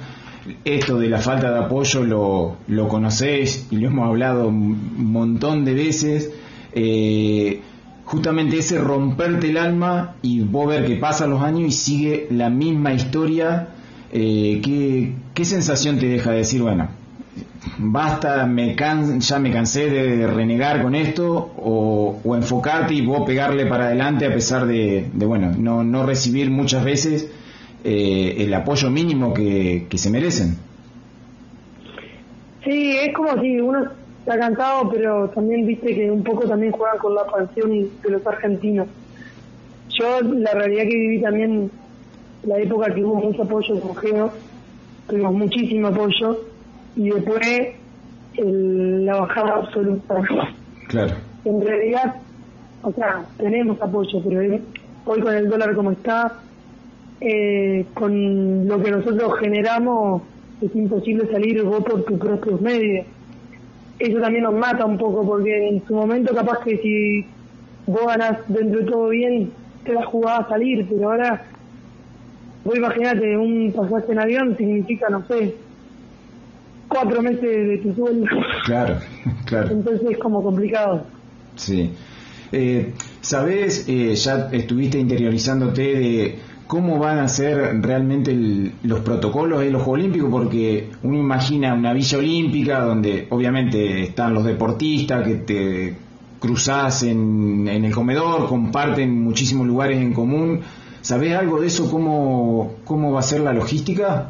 Esto 0.64 0.98
de 0.98 1.08
la 1.08 1.18
falta 1.18 1.52
de 1.52 1.58
apoyo 1.58 2.04
lo, 2.04 2.56
lo 2.66 2.88
conocéis 2.88 3.66
y 3.70 3.76
lo 3.76 3.88
hemos 3.88 4.08
hablado 4.08 4.48
un 4.48 5.12
montón 5.12 5.64
de 5.64 5.74
veces. 5.74 6.30
Eh, 6.72 7.60
justamente 8.04 8.58
ese 8.58 8.78
romperte 8.78 9.50
el 9.50 9.56
alma 9.56 10.16
y 10.22 10.40
vos 10.40 10.68
ver 10.68 10.86
que 10.86 10.96
pasan 10.96 11.30
los 11.30 11.42
años 11.42 11.68
y 11.68 11.72
sigue 11.72 12.26
la 12.30 12.50
misma 12.50 12.92
historia. 12.92 13.68
Eh, 14.12 14.60
¿qué, 14.64 15.14
¿Qué 15.34 15.44
sensación 15.44 15.98
te 15.98 16.06
deja 16.06 16.32
decir, 16.32 16.62
bueno, 16.62 16.88
basta, 17.78 18.46
me 18.46 18.74
can, 18.74 19.20
ya 19.20 19.38
me 19.38 19.52
cansé 19.52 19.88
de 19.88 20.26
renegar 20.26 20.82
con 20.82 20.94
esto 20.94 21.52
o, 21.56 22.18
o 22.24 22.36
enfocarte 22.36 22.94
y 22.94 23.06
vos 23.06 23.22
pegarle 23.26 23.66
para 23.66 23.86
adelante 23.86 24.26
a 24.26 24.34
pesar 24.34 24.66
de, 24.66 25.08
de, 25.12 25.26
bueno, 25.26 25.52
no, 25.56 25.84
no 25.84 26.04
recibir 26.04 26.50
muchas 26.50 26.84
veces 26.84 27.30
eh, 27.84 28.36
el 28.38 28.52
apoyo 28.54 28.90
mínimo 28.90 29.32
que, 29.32 29.86
que 29.88 29.98
se 29.98 30.10
merecen. 30.10 30.56
Sí, 32.64 32.96
es 32.96 33.14
como 33.14 33.40
si 33.40 33.60
uno 33.60 33.88
está 34.20 34.38
cansado, 34.38 34.90
pero 34.90 35.28
también 35.30 35.66
viste 35.66 35.94
que 35.94 36.10
un 36.10 36.22
poco 36.22 36.46
también 36.46 36.72
juegan 36.72 36.98
con 36.98 37.14
la 37.14 37.24
pasión 37.24 37.70
de 37.70 38.10
los 38.10 38.26
argentinos. 38.26 38.86
Yo 39.98 40.20
la 40.20 40.52
realidad 40.52 40.82
que 40.82 40.96
viví 40.96 41.20
también 41.20 41.70
la 42.44 42.58
época 42.58 42.94
que 42.94 43.04
hubo 43.04 43.16
mucho 43.16 43.42
apoyo 43.42 43.80
con 43.80 43.96
Geo, 43.96 44.30
tuvimos 45.08 45.34
muchísimo 45.34 45.88
apoyo 45.88 46.40
y 46.96 47.10
después 47.10 47.40
la 48.36 49.16
bajada 49.20 49.54
absoluta. 49.56 50.14
Claro. 50.88 51.14
En 51.44 51.60
realidad, 51.60 52.16
o 52.82 52.92
sea, 52.92 53.24
tenemos 53.36 53.80
apoyo, 53.80 54.22
pero 54.26 54.58
hoy 55.06 55.20
con 55.20 55.34
el 55.34 55.48
dólar 55.48 55.74
como 55.74 55.92
está, 55.92 56.34
eh, 57.20 57.84
con 57.94 58.66
lo 58.66 58.82
que 58.82 58.90
nosotros 58.90 59.38
generamos, 59.38 60.22
es 60.60 60.74
imposible 60.74 61.30
salir 61.30 61.62
vos 61.62 61.84
por 61.84 62.04
tus 62.04 62.18
propios 62.18 62.60
medios. 62.60 63.06
Eso 63.98 64.18
también 64.18 64.44
nos 64.44 64.54
mata 64.54 64.86
un 64.86 64.96
poco, 64.96 65.26
porque 65.26 65.68
en 65.68 65.86
su 65.86 65.94
momento 65.94 66.34
capaz 66.34 66.60
que 66.64 66.78
si 66.78 67.26
vos 67.86 68.06
ganás 68.06 68.38
dentro 68.48 68.80
de 68.80 68.86
todo 68.90 69.08
bien, 69.08 69.50
te 69.84 69.92
la 69.92 70.06
jugada 70.06 70.38
a 70.38 70.48
salir, 70.48 70.86
pero 70.88 71.10
ahora, 71.10 71.44
vos 72.64 72.76
imaginate, 72.76 73.36
un 73.36 73.72
pasaje 73.72 74.12
en 74.12 74.18
avión 74.18 74.56
significa, 74.56 75.08
no 75.10 75.26
sé, 75.26 75.54
cuatro 76.88 77.22
meses 77.22 77.40
de 77.42 77.78
tu 77.82 77.94
sueldo. 77.94 78.26
Claro, 78.64 78.96
claro. 79.44 79.70
Entonces 79.70 80.10
es 80.12 80.18
como 80.18 80.42
complicado. 80.42 81.04
Sí. 81.56 81.90
Eh, 82.52 82.92
¿Sabés, 83.20 83.86
eh, 83.88 84.14
ya 84.14 84.48
estuviste 84.50 84.98
interiorizándote 84.98 85.82
de 85.82 86.38
cómo 86.70 87.00
van 87.00 87.18
a 87.18 87.26
ser 87.26 87.82
realmente 87.82 88.32
los 88.84 89.00
protocolos 89.00 89.58
de 89.58 89.72
los 89.72 89.82
Juegos 89.82 89.98
Olímpicos? 89.98 90.30
Porque 90.30 90.88
uno 91.02 91.18
imagina 91.18 91.74
una 91.74 91.92
villa 91.92 92.16
olímpica 92.16 92.80
donde 92.82 93.26
obviamente 93.28 94.04
están 94.04 94.34
los 94.34 94.44
deportistas 94.44 95.26
que 95.26 95.34
te 95.34 95.96
cruzás 96.38 97.02
en, 97.02 97.66
en 97.66 97.84
el 97.84 97.92
comedor, 97.92 98.46
comparten 98.48 99.20
muchísimos 99.20 99.66
lugares 99.66 100.00
en 100.00 100.14
común. 100.14 100.60
¿Sabés 101.00 101.34
algo 101.34 101.60
de 101.60 101.66
eso? 101.66 101.90
¿Cómo, 101.90 102.76
cómo 102.84 103.10
va 103.10 103.18
a 103.18 103.24
ser 103.24 103.40
la 103.40 103.52
logística? 103.52 104.28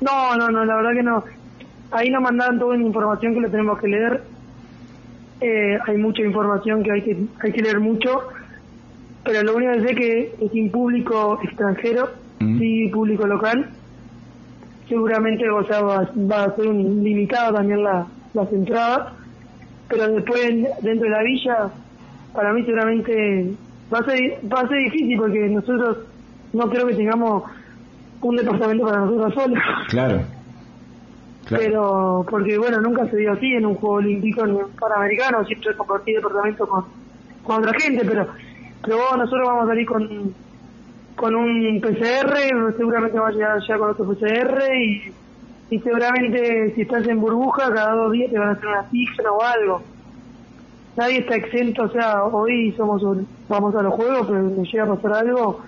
No, 0.00 0.36
no, 0.36 0.50
no, 0.50 0.64
la 0.64 0.76
verdad 0.76 0.92
que 0.94 1.02
no. 1.02 1.24
Ahí 1.90 2.10
nos 2.10 2.22
mandaron 2.22 2.60
toda 2.60 2.76
la 2.76 2.84
información 2.84 3.34
que 3.34 3.40
le 3.40 3.48
tenemos 3.48 3.76
que 3.80 3.88
leer. 3.88 4.22
Eh, 5.40 5.78
hay 5.84 5.96
mucha 5.96 6.22
información 6.22 6.84
que 6.84 6.92
hay 6.92 7.02
que 7.02 7.26
hay 7.40 7.52
que 7.52 7.60
leer 7.60 7.80
mucho, 7.80 8.22
pero 9.28 9.42
lo 9.42 9.56
único 9.56 9.72
que 9.72 9.88
sé 9.88 9.94
que 9.94 10.34
es 10.40 10.52
sin 10.52 10.70
público 10.70 11.38
extranjero, 11.42 12.08
mm. 12.40 12.58
sí 12.58 12.88
público 12.88 13.26
local. 13.26 13.68
Seguramente, 14.88 15.44
o 15.50 15.62
sea, 15.66 15.82
va, 15.82 16.44
a 16.44 16.56
ser 16.56 16.66
un 16.66 17.04
limitado 17.04 17.52
también 17.52 17.84
la, 17.84 18.06
las 18.32 18.50
entradas, 18.50 19.12
pero 19.86 20.08
después 20.08 20.40
dentro 20.80 21.04
de 21.04 21.10
la 21.10 21.22
villa, 21.22 21.68
para 22.32 22.54
mí 22.54 22.64
seguramente 22.64 23.52
va 23.92 23.98
a 23.98 24.04
ser 24.04 24.38
va 24.50 24.60
a 24.60 24.68
ser 24.68 24.78
difícil 24.78 25.18
porque 25.18 25.40
nosotros 25.40 25.98
no 26.54 26.70
creo 26.70 26.86
que 26.86 26.94
tengamos 26.94 27.42
un 28.22 28.36
departamento 28.36 28.86
para 28.86 29.00
nosotros 29.00 29.34
solos. 29.34 29.58
Claro. 29.88 30.22
Pero, 31.50 32.24
porque 32.30 32.56
bueno, 32.56 32.80
nunca 32.80 33.06
se 33.10 33.18
dio 33.18 33.32
así 33.32 33.52
en 33.52 33.66
un 33.66 33.74
juego 33.74 33.96
olímpico 33.96 34.46
ni 34.46 34.52
un 34.52 34.70
panamericano, 34.70 35.44
siempre 35.44 35.76
compartí 35.76 36.14
departamento 36.14 36.66
con, 36.66 36.86
con 37.42 37.58
otra 37.58 37.78
gente, 37.78 38.06
pero, 38.06 38.26
pero 38.82 39.16
nosotros 39.16 39.46
vamos 39.46 39.64
a 39.64 39.68
salir 39.68 39.86
con, 39.86 40.34
con 41.16 41.34
un 41.34 41.80
PCR, 41.80 42.74
seguramente 42.76 43.18
va 43.18 43.28
a 43.28 43.32
llegar 43.32 43.58
ya 43.66 43.76
con 43.76 43.90
otro 43.90 44.06
PCR 44.06 44.62
y, 44.74 45.78
seguramente 45.80 46.74
si 46.74 46.82
estás 46.82 47.06
en 47.08 47.20
burbuja, 47.20 47.72
cada 47.74 47.94
dos 47.94 48.12
días 48.12 48.30
te 48.30 48.38
van 48.38 48.48
a 48.48 48.52
hacer 48.52 48.66
una 48.66 48.88
cifra 48.90 49.32
o 49.32 49.42
algo. 49.42 49.82
Nadie 50.96 51.18
está 51.18 51.36
exento, 51.36 51.84
o 51.84 51.90
sea, 51.90 52.24
hoy 52.24 52.72
somos 52.76 53.02
vamos 53.48 53.74
a 53.74 53.82
los 53.82 53.94
juegos, 53.94 54.26
pero 54.28 54.64
si 54.64 54.72
llega 54.72 54.84
a 54.84 54.94
pasar 54.94 55.26
algo, 55.26 55.60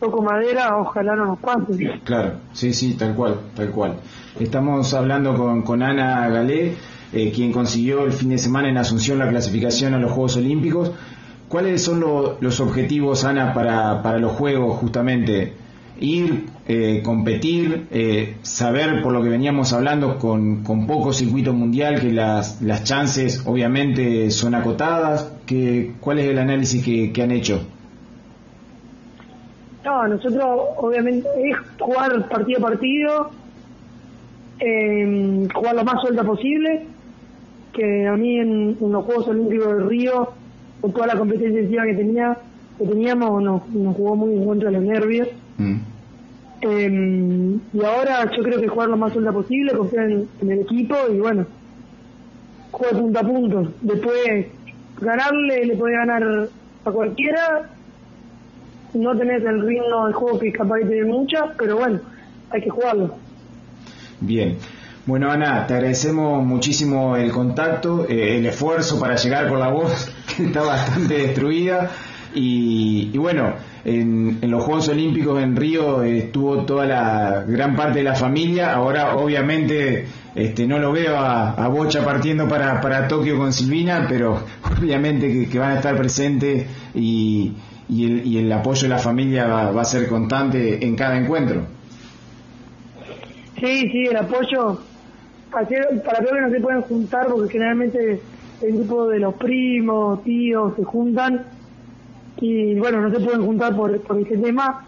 toco 0.00 0.22
madera, 0.22 0.76
ojalá 0.78 1.14
no 1.16 1.26
nos 1.26 1.38
pase. 1.38 2.00
Claro, 2.04 2.32
sí, 2.52 2.72
sí, 2.72 2.96
tal 2.96 3.14
cual, 3.14 3.36
tal 3.54 3.70
cual. 3.70 3.96
Estamos 4.38 4.92
hablando 4.94 5.36
con, 5.36 5.62
con 5.62 5.82
Ana 5.82 6.28
Galé, 6.28 6.74
eh, 7.12 7.30
quien 7.32 7.52
consiguió 7.52 8.04
el 8.04 8.12
fin 8.12 8.30
de 8.30 8.38
semana 8.38 8.68
en 8.68 8.76
Asunción 8.76 9.18
la 9.18 9.28
clasificación 9.28 9.94
a 9.94 9.98
los 9.98 10.10
Juegos 10.10 10.36
Olímpicos. 10.36 10.90
¿Cuáles 11.54 11.84
son 11.84 12.00
los 12.40 12.58
objetivos, 12.58 13.24
Ana, 13.24 13.54
para, 13.54 14.02
para 14.02 14.18
los 14.18 14.32
Juegos 14.32 14.76
justamente? 14.78 15.52
Ir, 16.00 16.46
eh, 16.66 17.00
competir, 17.04 17.86
eh, 17.92 18.38
saber 18.42 19.00
por 19.04 19.12
lo 19.12 19.22
que 19.22 19.28
veníamos 19.28 19.72
hablando 19.72 20.18
con, 20.18 20.64
con 20.64 20.88
poco 20.88 21.12
circuito 21.12 21.52
mundial 21.52 22.00
que 22.00 22.10
las, 22.10 22.60
las 22.60 22.82
chances 22.82 23.46
obviamente 23.46 24.32
son 24.32 24.56
acotadas. 24.56 25.32
Que, 25.46 25.92
¿Cuál 26.00 26.18
es 26.18 26.26
el 26.26 26.40
análisis 26.40 26.84
que, 26.84 27.22
han 27.22 27.30
hecho? 27.30 27.64
No, 29.84 30.08
nosotros 30.08 30.44
obviamente 30.78 31.28
es 31.40 31.56
jugar 31.78 32.28
partido 32.28 32.58
a 32.58 32.62
partido, 32.62 33.30
eh, 34.58 35.46
jugar 35.54 35.76
lo 35.76 35.84
más 35.84 36.00
suelta 36.00 36.24
posible, 36.24 36.84
que 37.72 38.08
a 38.08 38.16
mí 38.16 38.40
en, 38.40 38.76
los 38.80 39.04
Juegos 39.04 39.28
Olímpicos 39.28 39.68
del 39.68 39.88
Río, 39.88 40.43
con 40.84 40.92
toda 40.92 41.06
la 41.06 41.16
competencia 41.16 41.82
que 41.82 41.94
tenía 41.94 42.36
que 42.76 42.84
teníamos, 42.86 43.42
nos, 43.42 43.66
nos 43.70 43.96
jugó 43.96 44.16
muy 44.16 44.34
en 44.34 44.44
contra 44.44 44.68
de 44.68 44.76
los 44.76 44.84
nervios. 44.84 45.28
Mm. 45.56 45.76
Eh, 46.60 47.58
y 47.72 47.84
ahora 47.84 48.30
yo 48.36 48.42
creo 48.42 48.60
que 48.60 48.68
jugar 48.68 48.90
lo 48.90 48.98
más 48.98 49.14
suelta 49.14 49.32
posible, 49.32 49.72
confiar 49.72 50.10
en, 50.10 50.28
el 50.42 50.58
equipo 50.58 50.94
y 51.10 51.20
bueno, 51.20 51.46
jugar 52.70 52.92
punto 52.98 53.18
a 53.18 53.22
punto. 53.22 53.72
Después, 53.80 54.46
ganarle, 55.00 55.64
le 55.64 55.76
puede 55.76 55.96
ganar 55.96 56.48
a 56.84 56.90
cualquiera 56.90 57.70
no 58.92 59.16
tenés 59.16 59.42
el 59.42 59.66
ritmo 59.66 60.04
del 60.04 60.12
juego 60.12 60.38
que 60.38 60.52
capaz 60.52 60.76
de 60.76 60.84
tener 60.84 61.06
mucha, 61.06 61.46
pero 61.58 61.78
bueno, 61.78 62.00
hay 62.50 62.60
que 62.60 62.68
jugarlo. 62.68 63.14
Bien. 64.20 64.58
Bueno, 65.06 65.30
Ana, 65.30 65.66
te 65.66 65.74
agradecemos 65.74 66.44
muchísimo 66.44 67.16
el 67.16 67.32
contacto, 67.32 68.06
eh, 68.08 68.36
el 68.36 68.46
esfuerzo 68.46 69.00
para 69.00 69.16
llegar 69.16 69.48
con 69.48 69.58
la 69.58 69.68
voz, 69.68 70.13
está 70.38 70.62
bastante 70.62 71.14
destruida. 71.14 71.90
Y, 72.34 73.16
bueno, 73.16 73.54
en, 73.84 74.40
los 74.42 74.64
Juegos 74.64 74.88
Olímpicos 74.88 75.40
en 75.40 75.54
Río 75.54 76.02
estuvo 76.02 76.64
toda 76.64 76.84
la 76.84 77.44
gran 77.46 77.76
parte 77.76 77.98
de 77.98 78.04
la 78.04 78.14
familia. 78.14 78.74
Ahora, 78.74 79.16
obviamente, 79.16 80.06
este, 80.34 80.66
no 80.66 80.78
lo 80.78 80.90
veo 80.90 81.16
a, 81.16 81.68
Bocha 81.68 82.04
partiendo 82.04 82.48
para, 82.48 82.80
para 82.80 83.06
Tokio 83.06 83.38
con 83.38 83.52
Silvina, 83.52 84.06
pero 84.08 84.42
obviamente 84.78 85.48
que 85.48 85.58
van 85.58 85.72
a 85.72 85.76
estar 85.76 85.96
presentes 85.96 86.66
y, 86.94 87.52
y 87.88 88.04
el, 88.04 88.26
y 88.26 88.38
el 88.38 88.52
apoyo 88.52 88.82
de 88.82 88.88
la 88.88 88.98
familia 88.98 89.46
va, 89.46 89.80
a 89.80 89.84
ser 89.84 90.08
constante 90.08 90.84
en 90.84 90.96
cada 90.96 91.16
encuentro. 91.16 91.66
Sí, 93.60 93.88
sí, 93.90 94.06
el 94.10 94.16
apoyo. 94.16 94.80
Para 95.50 95.66
que 95.66 95.76
no 95.78 96.50
se 96.50 96.60
pueden 96.60 96.82
juntar 96.82 97.28
porque 97.28 97.52
generalmente 97.52 98.20
el 98.62 98.72
grupo 98.76 99.08
de 99.08 99.18
los 99.18 99.34
primos, 99.34 100.22
tíos 100.24 100.74
se 100.76 100.84
juntan 100.84 101.44
y 102.40 102.74
bueno, 102.74 103.00
no 103.00 103.10
se 103.10 103.24
pueden 103.24 103.44
juntar 103.44 103.74
por, 103.76 103.98
por 104.00 104.18
ese 104.18 104.36
tema. 104.38 104.84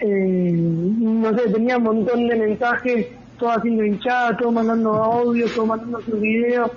Eh, 0.00 0.52
no 0.52 1.36
sé, 1.36 1.50
tenía 1.50 1.76
un 1.76 1.84
montón 1.84 2.26
de 2.26 2.36
mensajes, 2.36 3.08
todos 3.38 3.58
haciendo 3.58 3.84
hinchada, 3.84 4.36
todos 4.36 4.52
mandando 4.52 4.94
audio, 4.94 5.46
todos 5.54 5.68
mandando 5.68 6.00
sus 6.00 6.20
videos 6.20 6.70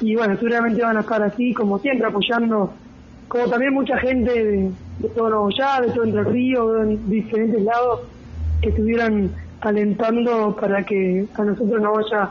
y 0.00 0.16
bueno, 0.16 0.36
seguramente 0.36 0.82
van 0.82 0.96
a 0.96 1.00
estar 1.00 1.22
así, 1.22 1.52
como 1.52 1.78
siempre, 1.78 2.06
apoyando 2.06 2.72
como 3.28 3.48
también 3.48 3.74
mucha 3.74 3.96
gente 3.98 4.32
de, 4.32 4.70
de 4.98 5.08
todo 5.10 5.28
Nuevo 5.28 5.50
Ya, 5.50 5.80
de 5.80 5.92
todo 5.92 6.04
Entre 6.04 6.24
Ríos, 6.24 6.88
de 6.88 6.96
diferentes 7.06 7.62
lados, 7.62 8.00
que 8.60 8.70
estuvieran 8.70 9.30
alentando 9.60 10.56
para 10.58 10.84
que 10.84 11.26
a 11.34 11.44
nosotros 11.44 11.80
no 11.80 11.92
vaya 11.92 12.30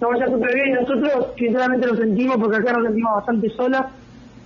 no 0.00 0.08
vaya 0.08 0.26
súper 0.26 0.54
bien. 0.54 0.74
Nosotros 0.74 1.28
sinceramente 1.38 1.86
lo 1.86 1.96
sentimos 1.96 2.36
porque 2.36 2.56
acá 2.56 2.72
nos 2.72 2.84
sentimos 2.84 3.14
bastante 3.16 3.50
solas. 3.50 3.86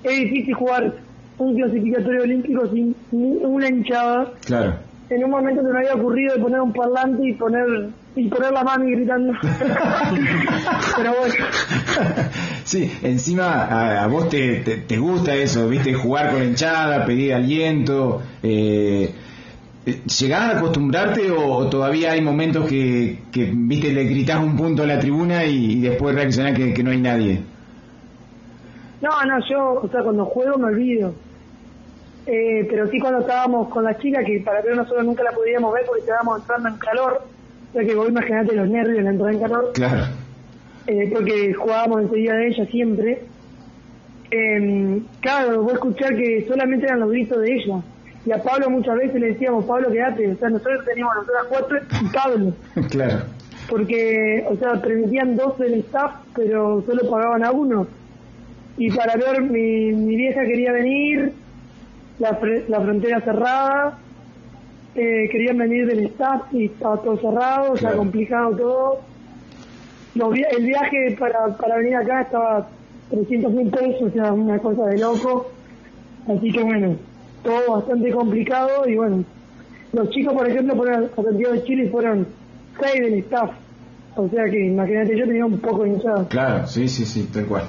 Es 0.03 0.19
difícil 0.19 0.55
jugar 0.55 0.93
un 1.39 1.57
clasificatorio 1.57 2.23
olímpico 2.23 2.67
sin 2.69 2.95
una 3.13 3.69
hinchada. 3.69 4.33
Claro. 4.45 4.75
En 5.09 5.25
un 5.25 5.31
momento 5.31 5.63
se 5.63 5.69
me 5.69 5.79
había 5.79 5.95
ocurrido 5.95 6.37
de 6.37 6.41
poner 6.41 6.61
un 6.61 6.73
parlante 6.73 7.29
y 7.29 7.33
poner 7.35 7.91
y 8.15 8.29
poner 8.29 8.53
la 8.53 8.65
mano 8.65 8.89
y 8.89 8.93
gritando. 8.93 9.33
Pero 10.97 11.15
bueno. 11.19 11.45
Sí, 12.65 12.93
encima 13.03 14.03
a, 14.03 14.07
vos 14.07 14.29
te, 14.29 14.61
te, 14.61 14.97
gusta 14.99 15.35
eso, 15.35 15.69
viste, 15.69 15.95
jugar 15.95 16.31
con 16.31 16.43
hinchada, 16.43 17.05
pedir 17.07 17.35
aliento. 17.35 18.23
Eh, 18.43 19.13
¿Llegás 20.05 20.41
a 20.41 20.59
acostumbrarte 20.59 21.31
o, 21.31 21.69
todavía 21.69 22.13
hay 22.13 22.21
momentos 22.21 22.69
que, 22.69 23.21
que, 23.33 23.51
viste, 23.55 23.93
le 23.93 24.05
gritás 24.05 24.43
un 24.43 24.57
punto 24.57 24.83
a 24.83 24.87
la 24.87 24.99
tribuna 24.99 25.45
y, 25.45 25.81
después 25.81 26.15
reaccionás 26.15 26.55
que, 26.55 26.73
que 26.75 26.83
no 26.83 26.91
hay 26.91 27.01
nadie? 27.01 27.41
No, 29.01 29.11
no, 29.25 29.49
yo, 29.49 29.81
o 29.83 29.89
sea, 29.91 30.03
cuando 30.03 30.25
juego 30.27 30.59
me 30.59 30.67
olvido. 30.67 31.15
Eh, 32.27 32.67
pero 32.69 32.87
sí 32.89 32.99
cuando 33.01 33.21
estábamos 33.21 33.69
con 33.69 33.85
la 33.85 33.97
chica, 33.99 34.23
que 34.23 34.41
para 34.41 34.63
que 34.63 34.75
nosotros 34.75 35.05
nunca 35.05 35.23
la 35.25 35.33
podíamos 35.33 35.73
ver 35.73 35.85
porque 35.87 36.03
estábamos 36.03 36.41
entrando 36.41 36.69
en 36.69 36.77
calor, 36.77 37.23
o 37.71 37.73
sea 37.73 37.85
que 37.85 37.95
vos 37.95 38.09
imaginate 38.09 38.55
los 38.55 38.69
nervios, 38.69 39.03
la 39.03 39.11
entrada 39.11 39.33
en 39.33 39.41
calor. 39.41 39.73
Claro. 39.75 40.05
eh, 40.87 41.11
porque 41.13 41.55
jugábamos 41.55 42.03
enseguida 42.03 42.35
de 42.35 42.49
ella 42.49 42.67
siempre. 42.67 43.23
Eh, 44.31 45.03
claro, 45.21 45.63
vos 45.63 45.73
escuchar 45.73 46.15
que 46.15 46.47
solamente 46.47 46.87
eran 46.87 47.01
los 47.01 47.11
gritos 47.11 47.41
de 47.41 47.53
ella. 47.53 47.81
Y 48.27 48.33
a 48.33 48.43
Pablo 48.43 48.69
muchas 48.71 48.97
veces 48.97 49.21
le 49.21 49.29
decíamos, 49.29 49.65
Pablo, 49.65 49.91
quédate. 49.91 50.33
O 50.33 50.37
sea, 50.37 50.51
nosotros 50.51 50.85
teníamos 50.85 51.15
nosotras 51.17 51.45
cuatro 51.49 51.79
y 52.03 52.09
Pablo. 52.09 52.53
claro. 52.91 53.25
Porque, 53.69 54.45
o 54.49 54.57
sea, 54.57 54.81
permitían 54.81 55.37
dos 55.37 55.59
del 55.59 55.75
staff, 55.75 56.13
pero 56.35 56.83
solo 56.87 57.11
pagaban 57.11 57.45
a 57.45 57.53
uno. 57.53 57.87
Y 58.77 58.91
para 58.91 59.17
ver, 59.17 59.43
mi, 59.43 59.93
mi 59.93 60.17
vieja 60.17 60.43
quería 60.45 60.73
venir, 60.73 61.33
la, 62.19 62.39
la 62.69 62.81
frontera 62.81 63.21
cerrada, 63.21 63.99
eh, 64.95 65.29
querían 65.31 65.57
venir 65.57 65.87
del 65.87 66.07
staff 66.07 66.53
y 66.53 66.67
estaba 66.67 66.97
todo 66.99 67.17
cerrado, 67.19 67.73
o 67.73 67.77
sea, 67.77 67.93
complicado 67.93 68.57
todo. 68.57 69.01
el 70.15 70.65
viaje 70.67 71.17
para, 71.19 71.57
para 71.57 71.77
venir 71.77 71.97
acá 71.97 72.23
estaba 72.23 72.69
300 73.11 73.53
mil 73.53 73.71
pesos, 73.71 74.03
o 74.03 74.11
sea, 74.11 74.33
una 74.33 74.59
cosa 74.59 74.87
de 74.87 74.99
loco. 74.99 75.51
Así 76.29 76.51
que 76.51 76.63
bueno, 76.63 76.97
todo 77.43 77.77
bastante 77.77 78.11
complicado 78.13 78.89
y 78.89 78.97
bueno, 78.97 79.25
los 79.93 80.11
chicos, 80.11 80.35
por 80.35 80.49
ejemplo, 80.49 80.77
fueron 80.77 81.11
Santiago 81.15 81.55
de 81.55 81.65
Chile 81.65 81.85
y 81.85 81.89
fueron 81.89 82.27
seis 82.81 83.01
del 83.01 83.15
staff. 83.21 83.51
O 84.17 84.29
sea 84.29 84.45
que 84.45 84.67
imagínate, 84.67 85.17
yo 85.17 85.25
tenía 85.27 85.47
un 85.47 85.59
poco 85.59 85.85
de 85.85 85.91
hinchado. 85.91 86.29
Claro, 86.29 86.67
sí, 86.67 86.89
sí, 86.89 87.05
sí, 87.05 87.29
tal 87.33 87.47
cual. 87.47 87.65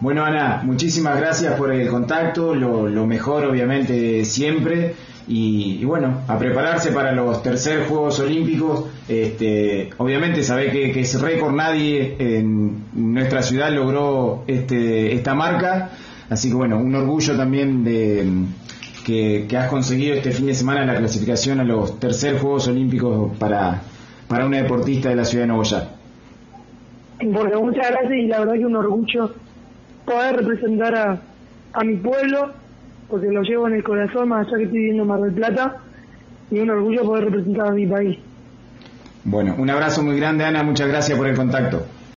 Bueno, 0.00 0.24
Ana, 0.24 0.60
muchísimas 0.62 1.18
gracias 1.18 1.54
por 1.54 1.72
el 1.72 1.88
contacto, 1.88 2.54
lo, 2.54 2.88
lo 2.88 3.06
mejor 3.06 3.46
obviamente 3.46 4.24
siempre. 4.24 4.94
Y, 5.28 5.84
bueno, 5.84 6.20
a 6.28 6.38
prepararse 6.38 6.92
para 6.92 7.10
los 7.10 7.42
tercer 7.42 7.86
Juegos 7.86 8.20
Olímpicos. 8.20 8.84
Este, 9.08 9.90
obviamente 9.98 10.44
sabe 10.44 10.70
que, 10.70 10.92
que 10.92 11.00
es 11.00 11.20
récord, 11.20 11.52
nadie 11.52 12.14
en 12.18 12.84
nuestra 12.92 13.42
ciudad 13.42 13.72
logró 13.72 14.44
este, 14.46 15.14
esta 15.14 15.34
marca. 15.34 15.90
Así 16.30 16.48
que 16.48 16.54
bueno, 16.54 16.78
un 16.78 16.94
orgullo 16.94 17.36
también 17.36 17.82
de 17.82 18.24
que, 19.06 19.46
has 19.56 19.68
conseguido 19.68 20.14
este 20.14 20.32
fin 20.32 20.46
de 20.46 20.54
semana 20.54 20.84
la 20.84 20.98
clasificación 20.98 21.60
a 21.60 21.64
los 21.64 22.00
tercer 22.00 22.38
Juegos 22.40 22.66
Olímpicos 22.66 23.36
para, 23.38 23.82
para 24.26 24.46
una 24.46 24.56
deportista 24.56 25.10
de 25.10 25.14
la 25.14 25.24
ciudad 25.24 25.44
de 25.44 25.48
Nogoyá. 25.48 25.90
Bueno, 27.22 27.62
muchas 27.62 27.88
gracias 27.88 28.12
y 28.12 28.26
la 28.26 28.40
verdad 28.40 28.54
que 28.54 28.66
un 28.66 28.74
orgullo 28.74 29.30
poder 30.04 30.36
representar 30.36 30.94
a, 30.96 31.20
a 31.72 31.84
mi 31.84 31.96
pueblo 31.96 32.50
porque 33.08 33.28
lo 33.28 33.42
llevo 33.42 33.68
en 33.68 33.74
el 33.74 33.84
corazón, 33.84 34.28
más 34.28 34.48
allá 34.48 34.56
que 34.56 34.64
estoy 34.64 34.78
viviendo 34.78 35.04
en 35.04 35.08
Mar 35.08 35.20
del 35.20 35.34
Plata, 35.34 35.76
y 36.50 36.58
un 36.58 36.70
orgullo 36.70 37.04
poder 37.04 37.26
representar 37.26 37.68
a 37.68 37.70
mi 37.70 37.86
país. 37.86 38.18
Bueno, 39.22 39.54
un 39.56 39.70
abrazo 39.70 40.02
muy 40.02 40.16
grande, 40.16 40.44
Ana, 40.44 40.64
muchas 40.64 40.88
gracias 40.88 41.16
por 41.16 41.28
el 41.28 41.36
contacto. 41.36 41.86